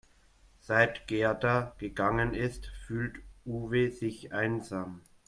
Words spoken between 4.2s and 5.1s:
einsam.